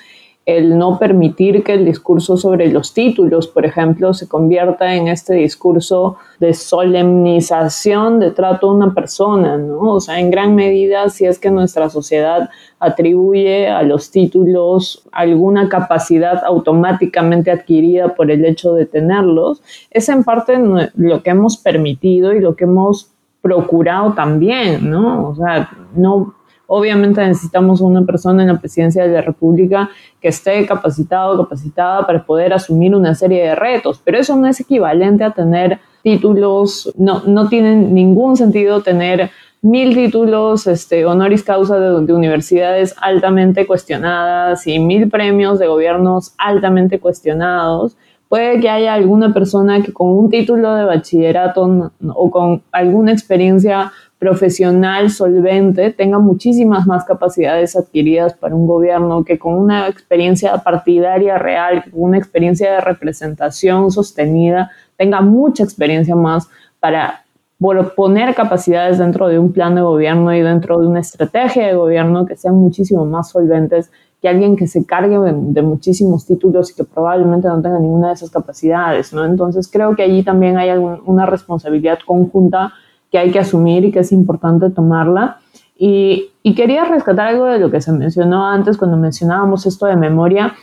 [0.46, 5.36] el no permitir que el discurso sobre los títulos, por ejemplo, se convierta en este
[5.36, 9.80] discurso de solemnización de trato a una persona, ¿no?
[9.94, 15.70] O sea, en gran medida, si es que nuestra sociedad atribuye a los títulos alguna
[15.70, 20.60] capacidad automáticamente adquirida por el hecho de tenerlos, es en parte
[20.96, 25.30] lo que hemos permitido y lo que hemos procurado también, ¿no?
[25.30, 26.34] O sea, no
[26.68, 29.90] Obviamente necesitamos una persona en la presidencia de la República
[30.22, 34.60] que esté capacitado capacitada para poder asumir una serie de retos, pero eso no es
[34.60, 41.80] equivalente a tener títulos, no, no tiene ningún sentido tener mil títulos este, honoris causa
[41.80, 47.96] de, de, universidades altamente cuestionadas y mil premios de gobiernos altamente cuestionados.
[48.28, 53.92] Puede que haya alguna persona que con un título de bachillerato o con alguna experiencia
[54.24, 61.38] profesional solvente tenga muchísimas más capacidades adquiridas para un gobierno que con una experiencia partidaria
[61.38, 66.48] real, con una experiencia de representación sostenida, tenga mucha experiencia más
[66.80, 67.26] para
[67.98, 72.26] poner capacidades dentro de un plan de gobierno y dentro de una estrategia de gobierno
[72.26, 76.86] que sean muchísimo más solventes que alguien que se cargue de, muchísimos títulos y que
[76.86, 79.26] probablemente no tenga ninguna de esas capacidades, ¿no?
[79.26, 82.72] Entonces creo que allí también hay una responsabilidad conjunta
[83.14, 85.38] que hay que asumir y que es importante tomarla.
[85.78, 89.96] Y, y quería rescatar algo de lo que se mencionó antes cuando mencionábamos esto de
[89.96, 90.56] memoria.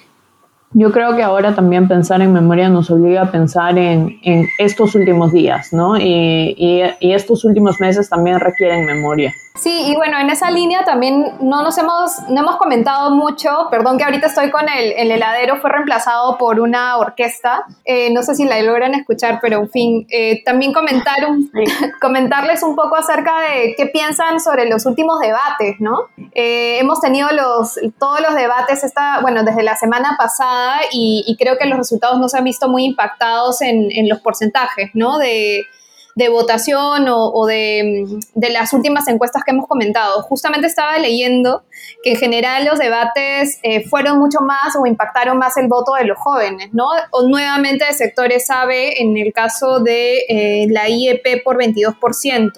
[0.72, 4.96] Yo creo que ahora también pensar en memoria nos obliga a pensar en, en estos
[4.96, 5.96] últimos días, ¿no?
[5.96, 9.32] Y, y, y, estos últimos meses también requieren memoria.
[9.56, 13.98] Sí, y bueno, en esa línea también no nos hemos, no hemos comentado mucho, perdón
[13.98, 18.36] que ahorita estoy con el, el heladero, fue reemplazado por una orquesta, eh, no sé
[18.36, 21.50] si la logran escuchar, pero en fin, eh, también comentar un,
[22.00, 26.06] comentarles un poco acerca de qué piensan sobre los últimos debates, ¿no?
[26.32, 31.36] Eh, hemos tenido los, todos los debates, esta, bueno, desde la semana pasada y, y,
[31.36, 35.18] creo que los resultados no se han visto muy impactados en, en los porcentajes, ¿no?
[35.18, 35.66] De
[36.14, 40.22] de votación o, de, las últimas encuestas que hemos comentado.
[40.22, 41.62] Justamente estaba leyendo
[42.02, 46.04] que en general los debates eh, fueron mucho más o impactaron más el voto de
[46.04, 46.86] los jóvenes, ¿no?
[47.12, 52.52] O nuevamente de sectores sabe en el caso de eh, la IEP por 22%.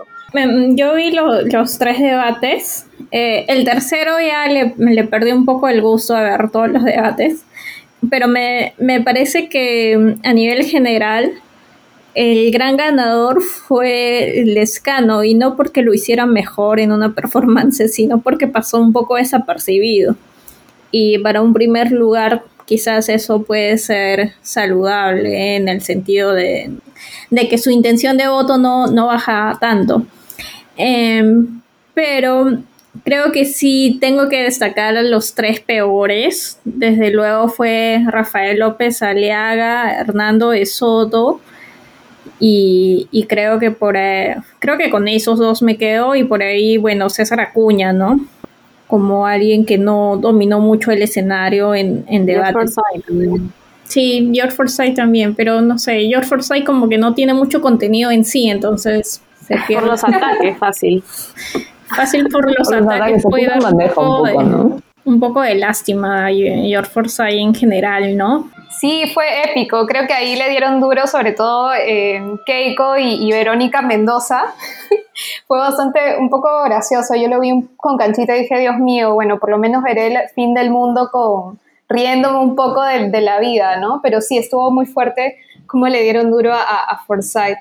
[0.74, 2.86] Yo vi los tres debates.
[3.10, 6.82] Eh, el tercero ya le, le, perdí un poco el gusto de ver todos los
[6.82, 7.44] debates,
[8.08, 11.32] pero me, me parece que a nivel general
[12.14, 18.20] el gran ganador fue Lescano y no porque lo hiciera mejor en una performance, sino
[18.20, 20.16] porque pasó un poco desapercibido.
[20.90, 26.70] Y para un primer lugar quizás eso puede ser saludable en el sentido de,
[27.50, 30.06] que su intención de voto no, no baja tanto.
[30.76, 31.60] Em,
[31.94, 32.58] pero
[33.04, 36.58] creo que sí tengo que destacar a los tres peores.
[36.64, 41.40] Desde luego fue Rafael López Aliaga, Hernando de Soto
[42.38, 47.08] y, creo que por creo que con esos dos me quedo y por ahí, bueno,
[47.08, 48.20] César Acuña, ¿no?
[48.88, 52.58] Como alguien que no dominó mucho el escenario en, en debate.
[53.84, 58.10] Sí, George Forsyth también, pero no sé, George Forsyth como que no tiene mucho contenido
[58.10, 59.82] en sí, entonces se pierde.
[59.82, 61.04] Por los ataques, fácil.
[61.94, 66.90] Fácil por los, ataques, puede dar un poco, de, un poco de lástima a George
[66.90, 68.50] Forsyth en general, ¿no?
[68.78, 69.86] Sí, fue épico.
[69.86, 74.54] Creo que ahí le dieron duro, sobre todo eh, Keiko y, Verónica Mendoza.
[75.46, 77.14] fue bastante, un poco gracioso.
[77.14, 80.28] Yo lo vi con canchita y dije, Dios mío, bueno, por lo menos veré el
[80.34, 81.58] fin del mundo con
[81.88, 84.00] riéndome un poco de, la vida, ¿no?
[84.02, 87.58] Pero sí, estuvo muy fuerte como le dieron duro a, a Forsyth.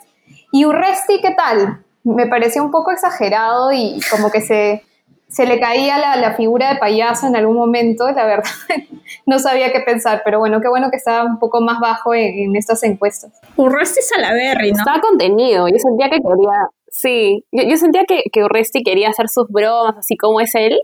[0.51, 1.83] ¿Y Urresti qué tal?
[2.03, 4.83] Me pareció un poco exagerado y como que se
[5.31, 8.51] se le caía la, figura de payaso en algún momento, la verdad,
[9.25, 12.55] no sabía qué pensar, pero bueno, qué bueno que estaba un poco más bajo en,
[12.55, 13.39] estas encuestas.
[13.55, 14.79] Urresti Salaberry, ¿no?
[14.79, 19.47] Estaba contenido, yo sentía que quería, sí, yo, sentía que, que Urresti quería hacer sus
[19.47, 20.77] bromas así como es él,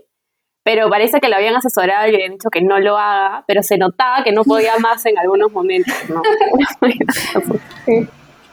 [0.64, 3.62] pero parece que lo habían asesorado y le habían dicho que no lo haga, pero
[3.62, 6.22] se notaba que no podía más en algunos momentos, ¿no?
[7.86, 8.08] sí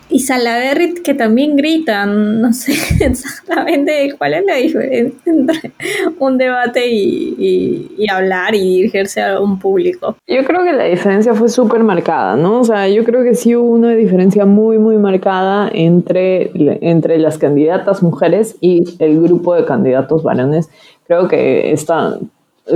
[0.10, 2.74] y Salaberry que también gritan, no sé
[3.06, 5.72] exactamente cuál es la diferencia entre
[6.20, 10.16] un debate y, hablar y dirigirse a un público.
[10.28, 12.62] Yo creo que la diferencia fue súper marcada, ¿no?
[12.62, 16.52] O sea, yo creo que sí hubo una diferencia muy, muy marcada entre,
[16.88, 20.70] entre las candidatas mujeres y el grupo de candidatos varones.
[21.08, 22.20] Creo que está,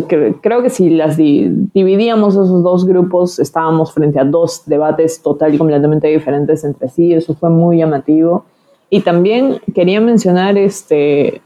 [0.07, 5.57] creo que si las dividíamos esos dos grupos, estábamos frente a dos debates total y
[5.57, 8.45] completamente diferentes entre sí, eso fue muy llamativo.
[8.91, 11.41] Y también quería mencionar este,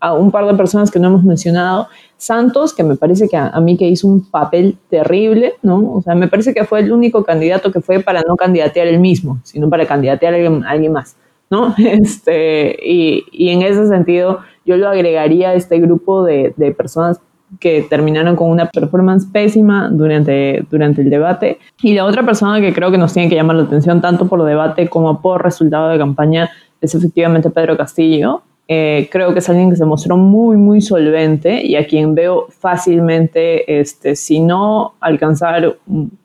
[0.00, 1.88] a un par de personas que no hemos mencionado.
[2.16, 5.94] Santos, que me parece que a, mí que hizo un papel terrible, ¿no?
[5.94, 9.00] O sea, me parece que fue el único candidato que fue para no candidatear él
[9.00, 11.16] mismo, sino para candidatear a alguien, más,
[11.50, 11.74] ¿no?
[11.78, 17.18] Este, y, y, en ese sentido, yo lo agregaría a este grupo de, de personas
[17.60, 21.58] que terminaron con una performance pésima durante, durante el debate.
[21.82, 24.42] Y la otra persona que creo que nos tiene que llamar la atención tanto por
[24.44, 28.42] debate como por resultado de campaña es efectivamente Pedro Castillo.
[28.66, 32.46] Eh, creo que es alguien que se mostró muy, muy solvente y a quien veo
[32.48, 35.76] fácilmente, este, si no alcanzar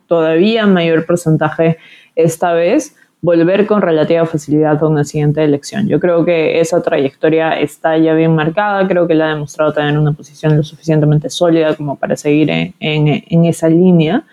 [0.07, 1.77] todavía mayor porcentaje
[2.15, 5.87] esta vez, volver con relativa facilidad a una siguiente elección.
[5.87, 9.97] Yo creo que esa trayectoria está ya bien marcada, creo que la ha demostrado tener
[9.97, 14.23] una posición lo suficientemente sólida como para seguir en, esa línea.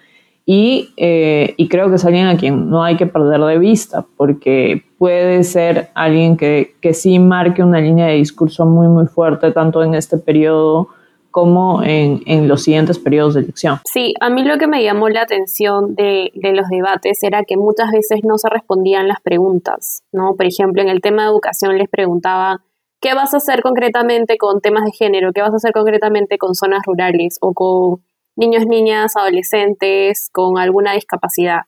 [0.49, 4.07] Y, eh, y, creo que es alguien a quien no hay que perder de vista,
[4.17, 9.51] porque puede ser alguien que, que sí marque una línea de discurso muy, muy fuerte,
[9.51, 10.89] tanto en este periodo
[11.37, 13.79] como en, en, los siguientes periodos de elección.
[13.85, 17.59] Sí, a mí lo que me llamó la atención de, de, los debates era que
[17.59, 20.35] muchas veces no se respondían las preguntas, ¿no?
[20.35, 22.63] Por ejemplo, en el tema de educación les preguntaba,
[23.03, 25.35] ¿qué vas a hacer concretamente con temas de género?
[25.35, 28.03] ¿Qué vas a hacer concretamente con zonas rurales o con
[28.35, 31.65] niños, niñas, adolescentes con alguna discapacidad?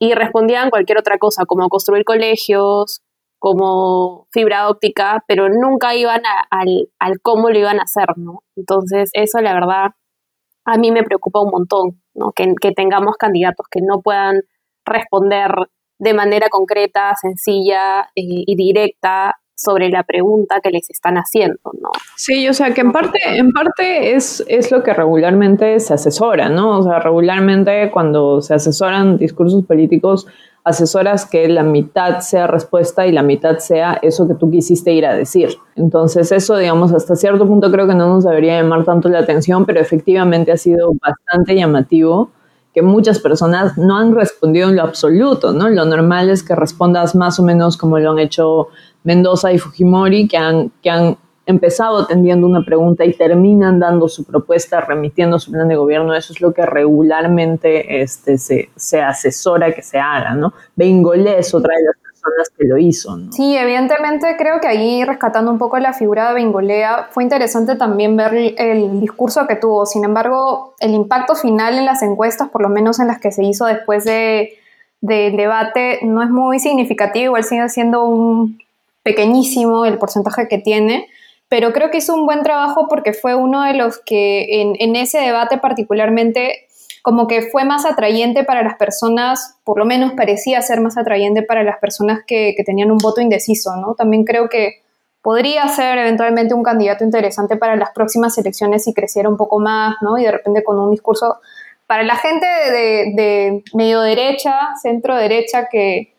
[0.00, 3.02] Y respondían cualquier otra cosa, como construir colegios,
[3.38, 8.42] como fibra óptica, pero nunca iban al, al, cómo lo iban a hacer, ¿no?
[8.56, 9.90] Entonces, eso la verdad
[10.64, 12.32] a mí me preocupa un montón, ¿no?
[12.32, 14.40] Que, que tengamos candidatos que no puedan
[14.84, 15.50] responder
[15.98, 21.90] de manera concreta, sencilla eh, y directa sobre la pregunta que les están haciendo, ¿no?
[22.16, 26.50] Sí, o sea, que en parte, en parte es, es lo que regularmente se asesora,
[26.50, 26.78] ¿no?
[26.78, 30.26] O sea, regularmente cuando se asesoran discursos políticos,
[30.66, 35.06] asesoras que la mitad sea respuesta y la mitad sea eso que tú quisiste ir
[35.06, 35.56] a decir.
[35.76, 39.64] Entonces eso, digamos, hasta cierto punto creo que no nos debería llamar tanto la atención,
[39.64, 42.30] pero efectivamente ha sido bastante llamativo
[42.74, 45.68] que muchas personas no han respondido en lo absoluto, ¿no?
[45.68, 48.66] Lo normal es que respondas más o menos como lo han hecho
[49.04, 51.16] Mendoza y Fujimori, que han, que han
[51.46, 56.32] empezado atendiendo una pregunta y terminan dando su propuesta, remitiendo su plan de gobierno, eso
[56.32, 60.52] es lo que regularmente este, se, se asesora que se haga, ¿no?
[60.76, 63.32] Es otra de las personas que lo hizo, ¿no?
[63.32, 68.16] Sí, evidentemente creo que ahí, rescatando un poco la figura de Bengolea, fue interesante también
[68.16, 72.68] ver el discurso que tuvo, sin embargo, el impacto final en las encuestas, por lo
[72.68, 74.58] menos en las que se hizo después de,
[75.00, 78.58] del debate, no es muy significativo, igual sigue siendo un
[79.04, 81.06] pequeñísimo el porcentaje que tiene,
[81.48, 85.18] pero creo que hizo un buen trabajo porque fue uno de los que en, ese
[85.18, 86.66] debate particularmente
[87.02, 91.42] como que fue más atrayente para las personas, por lo menos parecía ser más atrayente
[91.42, 93.94] para las personas que, tenían un voto indeciso, ¿no?
[93.94, 94.82] También creo que
[95.22, 99.94] podría ser eventualmente un candidato interesante para las próximas elecciones si creciera un poco más,
[100.00, 100.18] ¿no?
[100.18, 101.38] Y de repente con un discurso
[101.86, 106.12] para la gente de, medio derecha, centro derecha, que,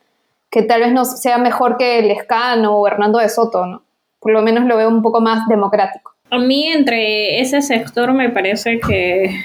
[0.49, 3.81] que tal vez no sea mejor que el Escano o Hernando de Soto, ¿no?
[4.19, 6.13] Por lo menos lo veo un poco más democrático.
[6.29, 9.43] A mí entre ese sector me parece que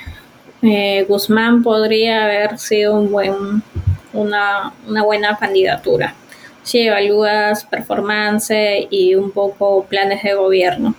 [0.63, 3.63] eh, Guzmán podría haber sido un buen,
[4.13, 6.15] una, una buena candidatura.
[6.63, 10.95] Si evalúas performance y un poco planes de gobierno.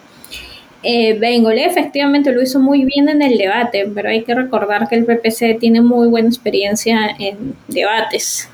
[0.85, 1.17] Eh,
[1.65, 5.57] efectivamente lo hizo muy bien en el debate, pero hay que recordar que el PPC
[5.59, 8.49] tiene muy buena experiencia en debates.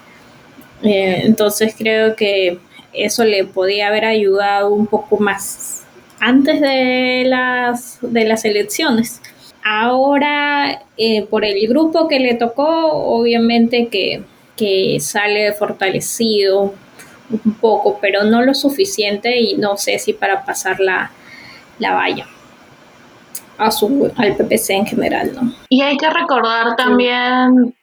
[0.84, 2.60] Eh, entonces creo que
[2.94, 5.84] eso le podía haber ayudado un poco más
[6.20, 9.22] antes de las, de las elecciones.
[9.64, 14.24] Ahora, eh, por el grupo que le tocó, obviamente que,
[15.00, 16.74] sale fortalecido
[17.30, 21.12] un poco, pero no lo suficiente y no sé si para pasar la,
[21.78, 22.28] la valla
[23.58, 25.54] a su, al PPC en general, ¿no?
[25.70, 27.74] Y hay que recordar también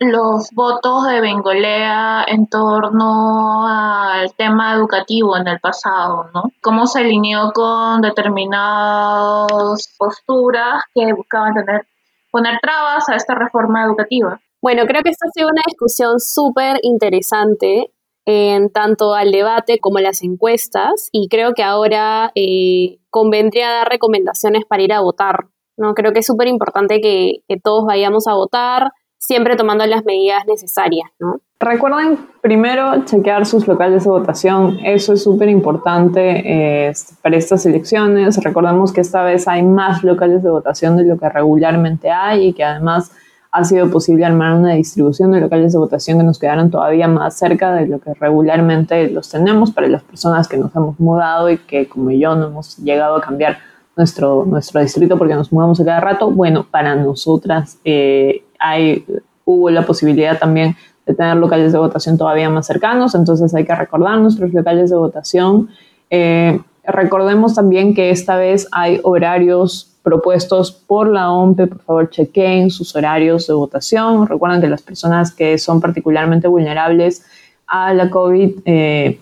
[0.00, 6.44] los votos de Bengolea en torno al tema educativo en el pasado, ¿no?
[6.60, 11.86] Cómo se alineó con determinadas posturas que buscaban tener,
[12.30, 14.40] poner trabas a esta reforma educativa.
[14.60, 17.92] Bueno, creo que esta ha sido una discusión súper interesante
[18.26, 23.88] en tanto al debate como a las encuestas y creo que ahora eh, convendría dar
[23.88, 25.48] recomendaciones para ir a votar.
[25.76, 25.94] ¿no?
[25.94, 28.92] Creo que es súper importante que, que todos vayamos a votar,
[29.26, 31.40] siempre tomando las medidas necesarias, ¿no?
[31.60, 38.36] Recuerden primero chequear sus locales de votación, eso es súper importante para estas elecciones.
[38.42, 42.52] Recordemos que esta vez hay más locales de votación de lo que regularmente hay y
[42.52, 43.12] que además
[43.50, 47.38] ha sido posible armar una distribución de locales de votación que nos quedaran todavía más
[47.38, 51.58] cerca de lo que regularmente los tenemos para las personas que nos hemos mudado y
[51.58, 53.58] que como yo no hemos llegado a cambiar
[53.96, 56.30] nuestro, nuestro distrito porque nos mudamos a cada rato.
[56.30, 59.04] Bueno, para nosotras eh, hay,
[59.44, 63.74] hubo la posibilidad también de tener locales de votación todavía más cercanos, entonces hay que
[63.74, 65.68] recordar nuestros locales de votación.
[66.08, 72.70] Eh, recordemos también que esta vez hay horarios propuestos por la OMPE, por favor chequen
[72.70, 74.26] sus horarios de votación.
[74.26, 77.24] Recuerden que las personas que son particularmente vulnerables
[77.66, 79.18] a la COVID eh,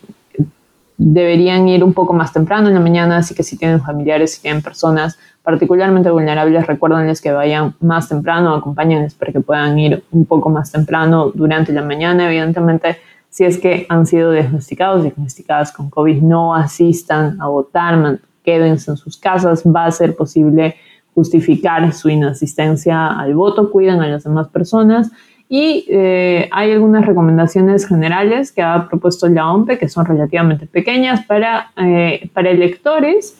[1.05, 4.43] deberían ir un poco más temprano en la mañana, así que si tienen familiares, si
[4.43, 10.25] tienen personas particularmente vulnerables, recuérdenles que vayan más temprano, acompáñenles para que puedan ir un
[10.25, 12.29] poco más temprano durante la mañana.
[12.29, 12.99] Evidentemente,
[13.29, 18.97] si es que han sido diagnosticados, diagnosticadas con COVID, no asistan a votar, quédense en
[18.97, 20.77] sus casas, va a ser posible
[21.15, 25.11] justificar su inasistencia al voto, cuiden a las demás personas
[25.55, 31.27] Y eh, hay algunas recomendaciones generales que ha propuesto la OMPE que son relativamente pequeñas
[31.27, 33.37] para, eh, para electores.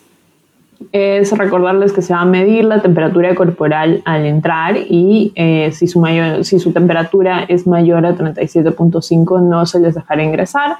[0.93, 5.87] Es recordarles que se va a medir la temperatura corporal al entrar y eh, si,
[5.87, 10.77] su mayor, si su temperatura es mayor a 37.5 no se les dejará ingresar.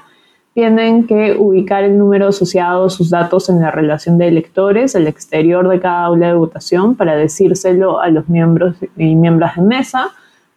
[0.53, 5.07] Tienen que ubicar el número asociado a sus datos en la relación de electores al
[5.07, 10.11] exterior de cada aula de votación para decírselo a los miembros y miembros de mesa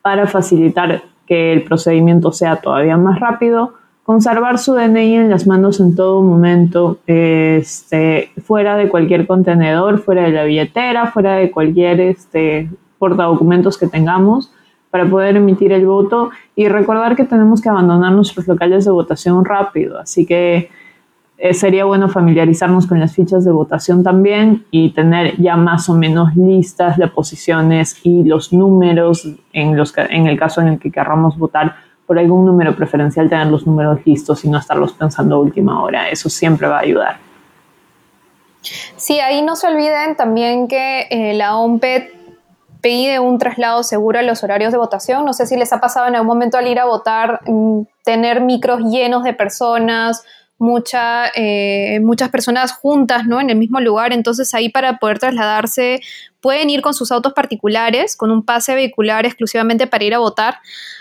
[0.07, 5.81] para facilitar que el procedimiento sea todavía más rápido, conservar su DNI en las manos
[5.81, 11.99] en todo momento, este, fuera de cualquier contenedor, fuera de la billetera, fuera de cualquier
[11.99, 14.53] este, portadocumentos que tengamos
[14.93, 19.45] para poder emitir el voto y recordar que tenemos que abandonar nuestros locales de votación
[19.45, 19.99] rápido.
[19.99, 20.71] Así que
[21.39, 25.95] eh, sería bueno familiarizarnos con las fichas de votación también y tener ya más o
[25.95, 30.91] menos listas las posiciones y los números en, los en el caso en el que
[30.91, 31.77] querramos votar
[32.07, 36.09] por algún número preferencial, tener los números listos y no estarlos pensando a última hora.
[36.09, 37.19] Eso siempre va a ayudar.
[38.97, 42.15] Sí, ahí no se olviden también que eh, la OMPET
[42.81, 45.25] pide un traslado seguro a los horarios de votación.
[45.25, 48.41] No sé si les ha pasado en algún momento al ir a votar mm, tener
[48.41, 50.25] micros llenos de personas
[50.59, 53.41] mucha, eh, muchas personas juntas, ¿no?
[53.41, 56.01] En el mismo lugar, entonces ahí para poder trasladarse
[56.41, 60.59] pueden ir con sus autos particulares, con un pase vehicular exclusivamente para ir a votar.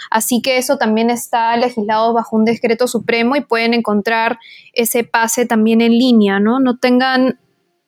[0.09, 4.39] Así que eso también está legislado bajo un decreto supremo y pueden encontrar
[4.73, 6.59] ese pase también en línea, ¿no?
[6.59, 7.39] No tengan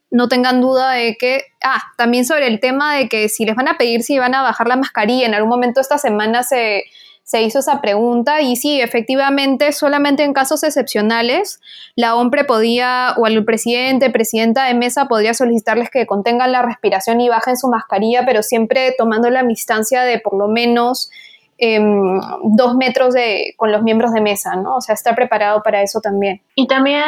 [0.10, 3.68] no tengan duda de que, ah, también sobre el tema de que si les van
[3.68, 6.86] a pedir si van a bajar la mascarilla, en algún momento esta semana se,
[7.28, 11.60] se hizo esa pregunta y sí, efectivamente, solamente en casos excepcionales,
[11.98, 17.20] la OMPRE podía, o el presidente, presidenta de mesa podría solicitarles que contengan la respiración
[17.20, 21.12] y bajen su mascarilla, pero siempre tomando la distancia de por lo menos
[21.58, 24.78] em, dos metros de, con los miembros de mesa, ¿no?
[24.78, 26.42] O sea, estar preparado para eso también.
[26.56, 27.04] Y también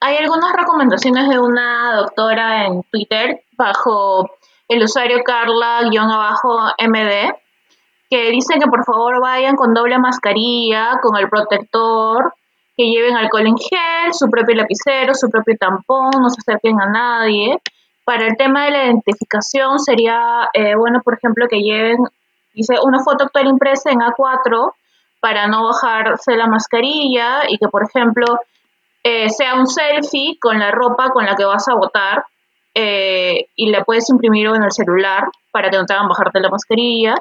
[0.00, 4.32] hay algunas recomendaciones de una doctora en Twitter bajo
[4.66, 5.92] el usuario Carla-MD
[8.10, 12.34] que dicen que por favor vayan con doble mascarilla, con el protector,
[12.76, 16.86] que lleven alcohol en gel, su propio lapicero, su propio tampón, no se acerquen a
[16.86, 17.58] nadie.
[18.04, 21.98] Para el tema de la identificación sería eh, bueno, por ejemplo, que lleven,
[22.52, 24.72] dice, una foto actual impresa en A4
[25.20, 28.40] para no bajarse la mascarilla y que, por ejemplo,
[29.04, 32.24] eh, sea un selfie con la ropa con la que vas a votar
[32.74, 36.50] eh, y la puedes imprimir en el celular para que no te hagan bajarte la
[36.50, 37.14] mascarilla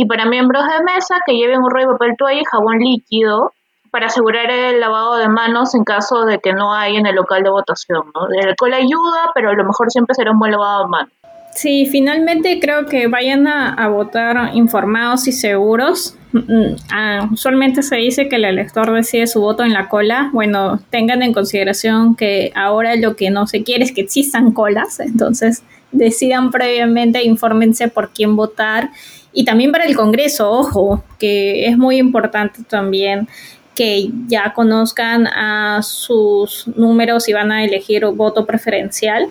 [0.00, 3.52] y para miembros de mesa que lleven un rollo de papel toalla y jabón líquido
[3.90, 7.42] para asegurar el lavado de manos en caso de que no hay en el local
[7.42, 8.04] de votación.
[8.14, 8.28] ¿no?
[8.32, 11.12] El alcohol ayuda, pero a lo mejor siempre será un buen lavado de manos.
[11.52, 16.16] Sí, finalmente creo que vayan a, votar informados y seguros.
[16.30, 20.30] Mm, ah, usualmente se dice que el elector decide su voto en la cola.
[20.32, 25.00] Bueno, tengan en consideración que ahora lo que no se quiere es que existan colas,
[25.00, 28.90] entonces decidan previamente, infórmense por quién votar
[29.32, 33.28] y también para el Congreso, ojo, que es muy importante también
[33.74, 39.28] que ya conozcan a sus números y van a elegir voto preferencial,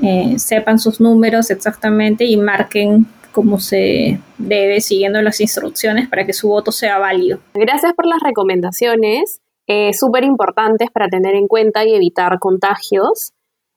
[0.00, 6.32] eh, sepan sus números exactamente y marquen como se debe siguiendo las instrucciones para que
[6.32, 7.40] su voto sea válido.
[7.54, 13.32] Gracias por las recomendaciones, eh, súper importantes para tener en cuenta y evitar contagios.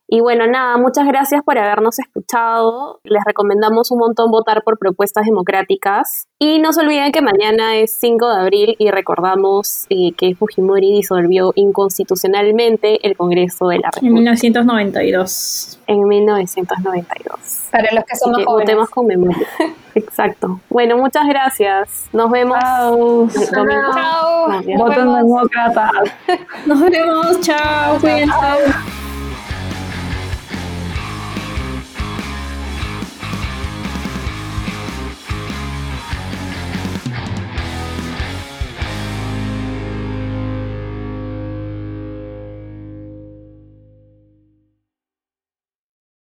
[0.10, 3.01] Y bueno, nada, muchas gracias por habernos escuchado.
[3.03, 6.28] Les recomendamos un montón votar por propuestas democráticas.
[6.39, 10.93] Y no se olviden que mañana es 5 de abril y recordamos eh, que Fujimori
[10.93, 14.08] disolvió inconstitucionalmente el Congreso de la República.
[14.08, 15.80] En 1992.
[15.88, 17.68] En 1992.
[17.72, 18.76] Para los que somos jóvenes.
[18.76, 19.47] Votemos con memoria.
[19.95, 20.62] Exacto.
[20.70, 22.05] Bueno, muchas gracias.
[22.14, 22.60] Nos vemos.
[22.60, 23.28] Chao.
[23.30, 24.62] Chao.
[24.78, 25.91] Voten demócratas.
[26.66, 27.41] Nos vemos.
[27.41, 27.99] Chao.
[27.99, 29.07] Cuídense.